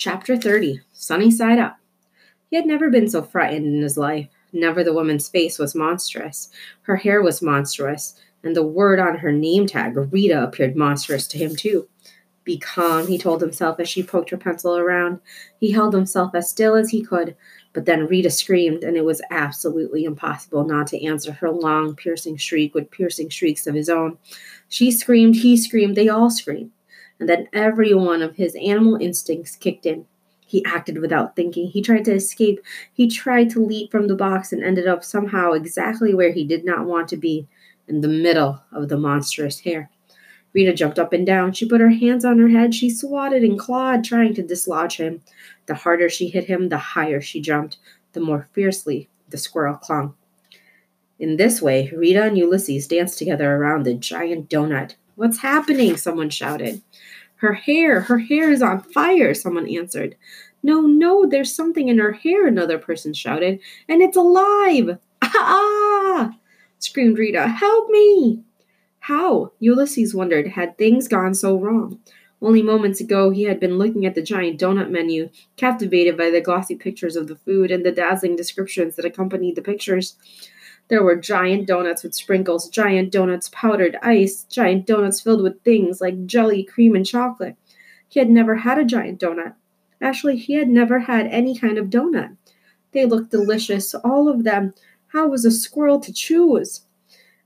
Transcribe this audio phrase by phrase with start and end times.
[0.00, 1.76] Chapter 30 Sunny Side Up.
[2.48, 4.28] He had never been so frightened in his life.
[4.50, 6.48] Never the woman's face was monstrous.
[6.84, 11.36] Her hair was monstrous, and the word on her name tag, Rita, appeared monstrous to
[11.36, 11.86] him, too.
[12.44, 15.20] Be calm, he told himself as she poked her pencil around.
[15.58, 17.36] He held himself as still as he could,
[17.74, 22.38] but then Rita screamed, and it was absolutely impossible not to answer her long, piercing
[22.38, 24.16] shriek with piercing shrieks of his own.
[24.66, 26.70] She screamed, he screamed, they all screamed
[27.20, 30.06] and then every one of his animal instincts kicked in.
[30.44, 31.68] He acted without thinking.
[31.68, 32.58] He tried to escape.
[32.92, 36.64] He tried to leap from the box and ended up somehow exactly where he did
[36.64, 37.46] not want to be
[37.86, 39.90] in the middle of the monstrous hair.
[40.52, 41.52] Rita jumped up and down.
[41.52, 42.74] She put her hands on her head.
[42.74, 45.22] She swatted and clawed, trying to dislodge him.
[45.66, 47.78] The harder she hit him, the higher she jumped,
[48.12, 50.14] the more fiercely the squirrel clung.
[51.20, 54.94] In this way, Rita and Ulysses danced together around the giant donut.
[55.20, 55.98] What's happening?
[55.98, 56.80] Someone shouted.
[57.36, 60.16] Her hair, her hair is on fire, someone answered.
[60.62, 64.96] No, no, there's something in her hair, another person shouted, and it's alive.
[65.22, 66.30] Ah!
[66.78, 67.48] screamed Rita.
[67.48, 68.44] Help me!
[69.00, 69.52] How?
[69.58, 71.98] Ulysses wondered, had things gone so wrong?
[72.42, 76.40] Only moments ago, he had been looking at the giant donut menu, captivated by the
[76.40, 80.16] glossy pictures of the food and the dazzling descriptions that accompanied the pictures.
[80.88, 86.00] There were giant donuts with sprinkles, giant donuts powdered ice, giant donuts filled with things
[86.00, 87.56] like jelly, cream, and chocolate.
[88.08, 89.54] He had never had a giant donut.
[90.00, 92.36] Actually, he had never had any kind of donut.
[92.92, 94.74] They looked delicious, all of them.
[95.08, 96.86] How was a squirrel to choose?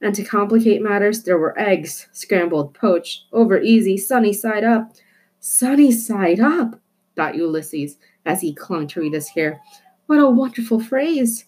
[0.05, 4.93] And to complicate matters, there were eggs, scrambled, poached, over easy, sunny side up.
[5.41, 6.79] Sunny side up,
[7.17, 9.63] thought Ulysses as he clung to Rita's hair.
[10.05, 11.47] What a wonderful phrase!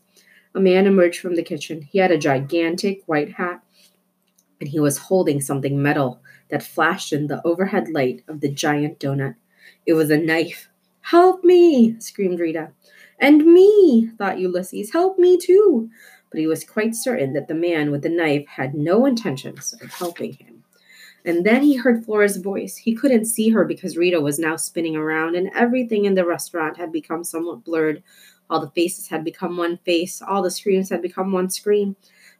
[0.54, 1.82] A man emerged from the kitchen.
[1.82, 3.62] He had a gigantic white hat,
[4.58, 8.98] and he was holding something metal that flashed in the overhead light of the giant
[8.98, 9.34] donut.
[9.84, 10.70] It was a knife.
[11.02, 12.00] Help me!
[12.00, 12.70] screamed Rita.
[13.20, 14.10] And me!
[14.16, 14.92] thought Ulysses.
[14.92, 15.90] Help me too!
[16.30, 19.92] But he was quite certain that the man with the knife had no intentions of
[19.92, 20.64] helping him.
[21.24, 22.76] And then he heard Flora's voice.
[22.76, 26.76] He couldn't see her because Rita was now spinning around, and everything in the restaurant
[26.76, 28.02] had become somewhat blurred
[28.48, 31.96] all the faces had become one face, all the screams had become one scream.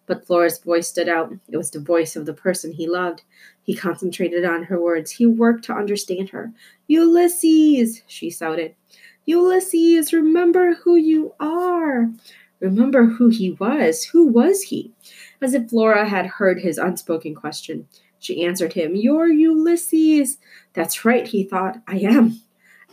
[0.06, 1.32] But Flora's voice stood out.
[1.48, 3.22] It was the voice of the person he loved.
[3.62, 5.10] He concentrated on her words.
[5.10, 6.52] He worked to understand her.
[6.86, 8.76] Ulysses, she shouted.
[9.24, 12.08] Ulysses, remember who you are.
[12.60, 14.04] Remember who he was.
[14.04, 14.92] Who was he?
[15.42, 17.86] As if Flora had heard his unspoken question.
[18.18, 20.38] She answered him, You're Ulysses.
[20.72, 21.80] That's right, he thought.
[21.86, 22.40] I am.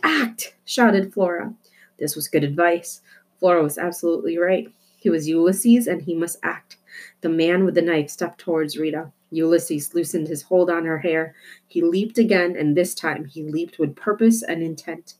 [0.02, 1.54] Act, shouted Flora.
[1.98, 3.00] This was good advice.
[3.40, 4.68] Flora was absolutely right.
[4.98, 6.76] He was Ulysses, and he must act.
[7.22, 9.12] The man with the knife stepped towards Rita.
[9.30, 11.34] Ulysses loosened his hold on her hair.
[11.66, 15.14] He leaped again, and this time he leaped with purpose and intent.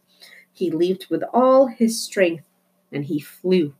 [0.52, 2.44] He leaped with all his strength,
[2.92, 3.74] and he flew